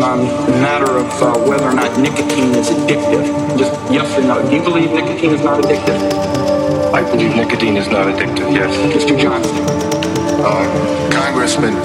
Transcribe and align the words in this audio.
On 0.00 0.18
the 0.18 0.52
matter 0.52 0.96
of 0.96 1.06
uh, 1.22 1.38
whether 1.46 1.64
or 1.64 1.74
not 1.74 2.00
nicotine 2.00 2.54
is 2.54 2.70
addictive. 2.70 3.20
Just 3.58 3.70
yes 3.92 4.08
or 4.16 4.22
no. 4.22 4.40
Do 4.48 4.56
you 4.56 4.62
believe 4.62 4.92
nicotine 4.92 5.32
is 5.32 5.44
not 5.44 5.62
addictive? 5.62 6.00
I 6.94 7.02
believe 7.02 7.36
nicotine 7.36 7.76
is 7.76 7.86
not 7.86 8.06
addictive, 8.06 8.50
yes. 8.50 8.74
Mr. 8.96 9.20
Johnston. 9.20 9.62
Uh, 10.40 11.10
Congressman, 11.12 11.76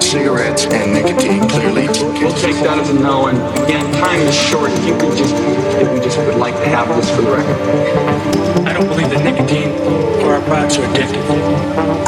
cigarettes 0.00 0.66
and 0.66 0.92
nicotine 0.92 1.48
clearly. 1.48 1.86
We'll 2.18 2.34
take 2.34 2.56
that 2.66 2.78
as 2.80 2.90
a 2.90 2.94
no. 2.94 3.28
And 3.28 3.38
again, 3.62 3.94
time 3.94 4.20
is 4.22 4.34
short. 4.34 4.72
If 4.72 4.84
you 4.84 4.98
could 4.98 5.16
just, 5.16 5.34
if 5.80 5.92
we 5.92 6.00
just 6.00 6.18
would 6.18 6.38
like 6.38 6.54
to 6.56 6.68
have 6.68 6.88
this 6.88 7.08
for 7.14 7.22
the 7.22 7.30
record. 7.30 8.66
I 8.66 8.72
don't 8.72 8.88
believe 8.88 9.10
that 9.10 9.22
nicotine 9.22 9.70
or 10.26 10.34
our 10.34 10.42
products 10.42 10.78
are 10.78 10.86
addictive. 10.88 12.05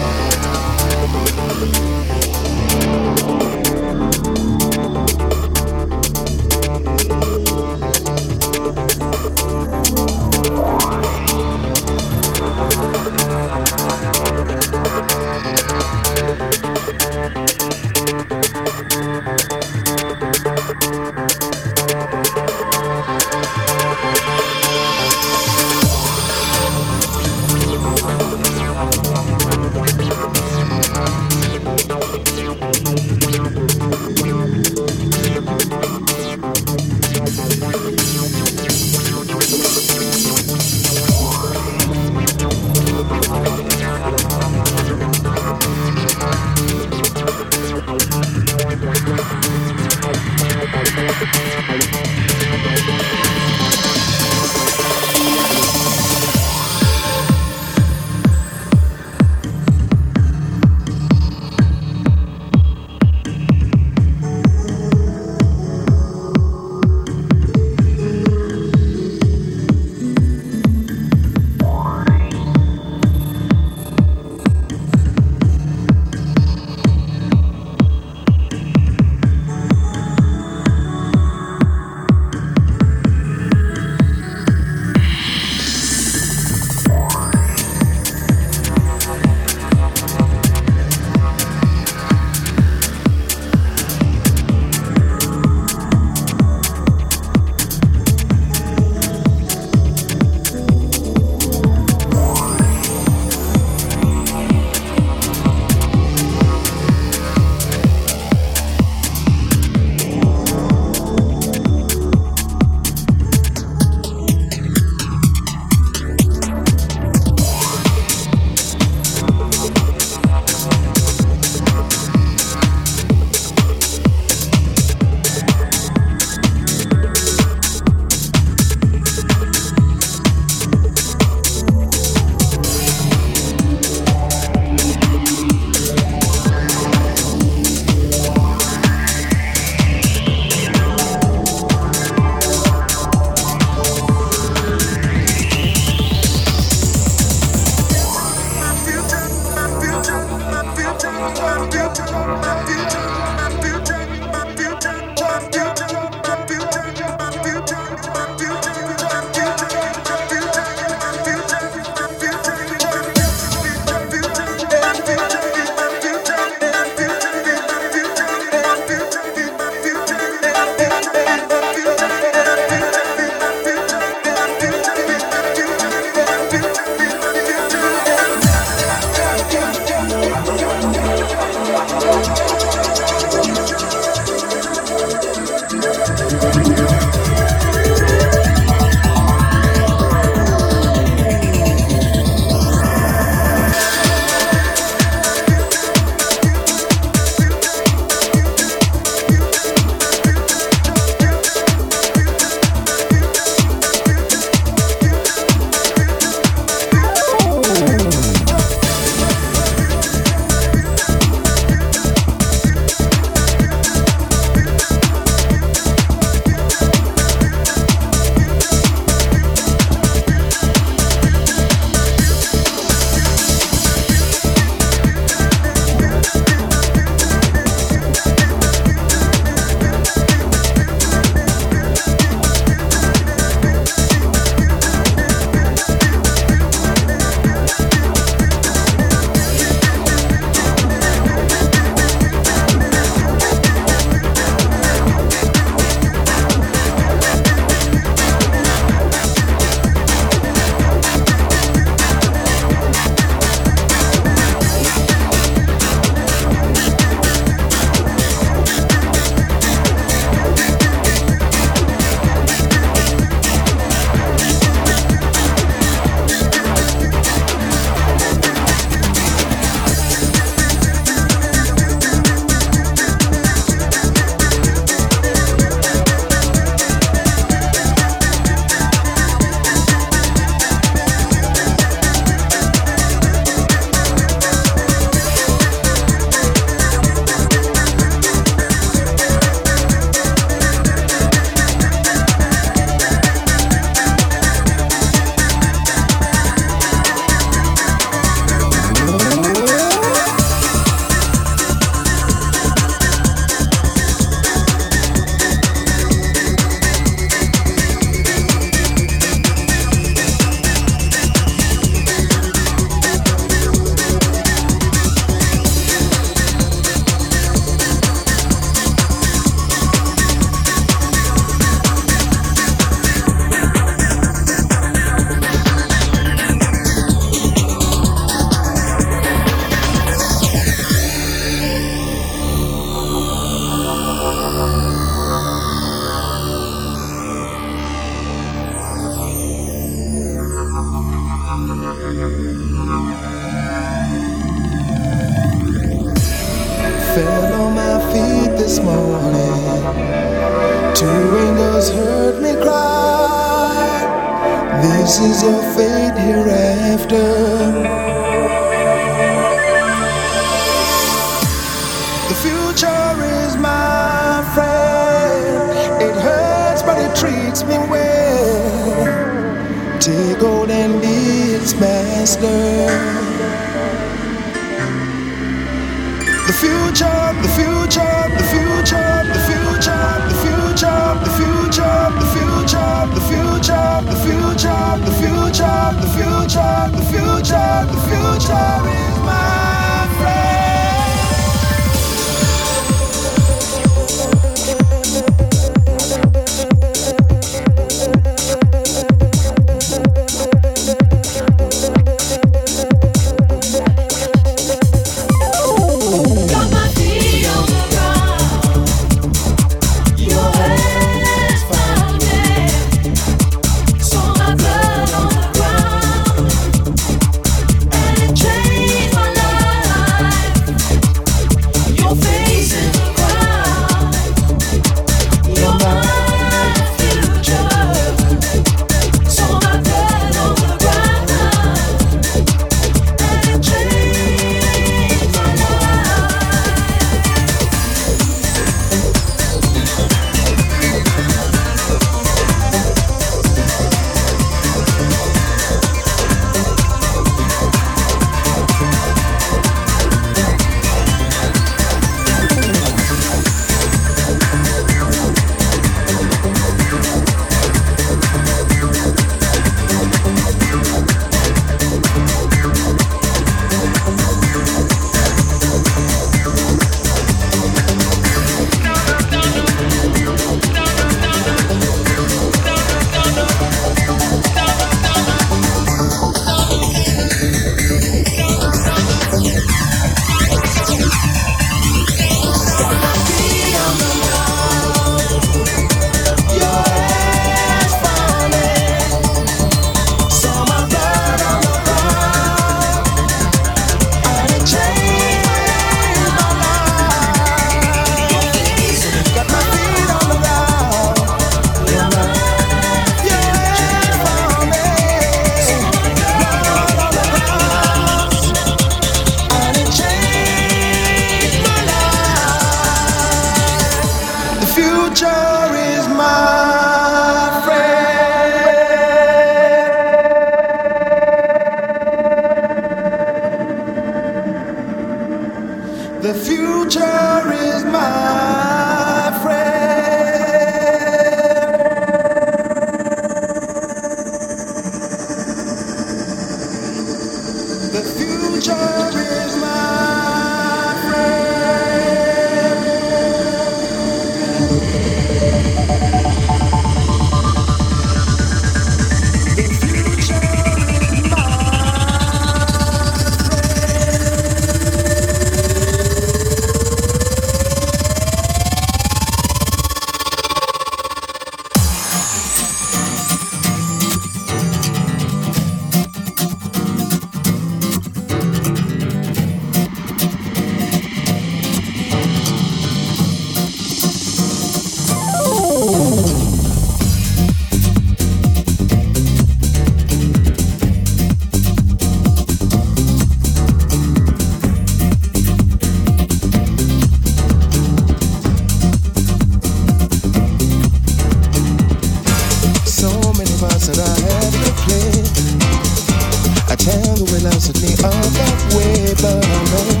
was 597.60 597.82
any 597.82 597.92
other 598.04 598.76
way, 598.76 599.14
but 599.20 599.44
I 599.44 599.60
know 599.70 600.00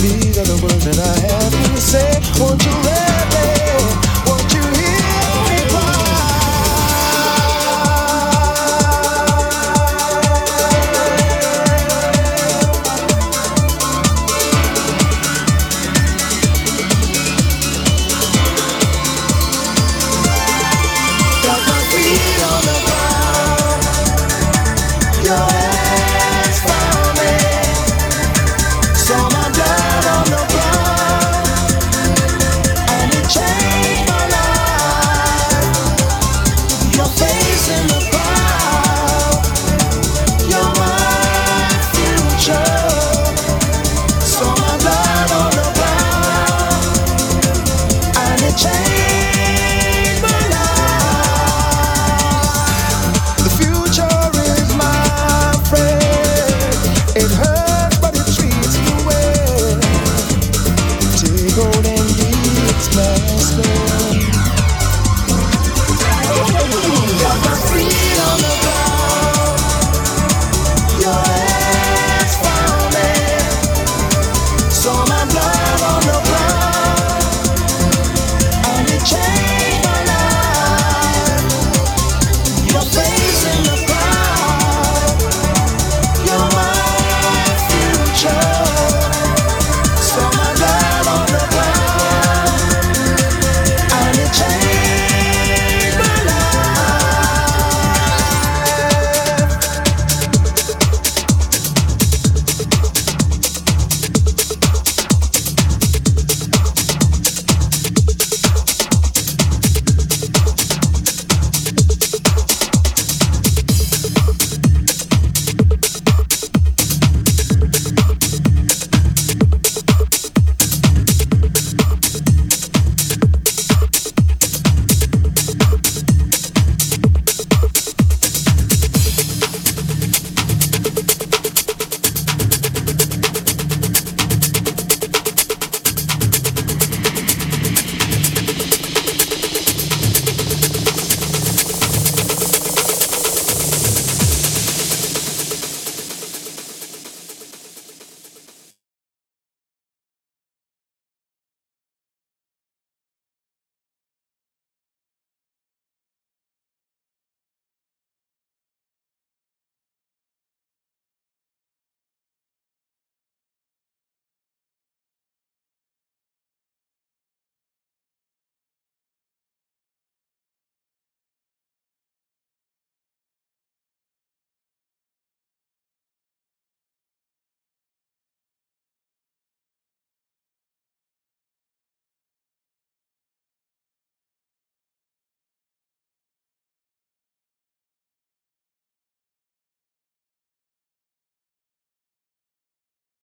these 0.00 0.38
are 0.38 0.44
the 0.44 0.58
words 0.62 0.84
that 0.84 0.98
I 0.98 1.14
have 1.28 1.52
to 1.52 1.80
say. 1.80 2.20
Won't 2.40 2.64
you 2.64 2.72
let 2.84 4.00
me? 4.00 4.05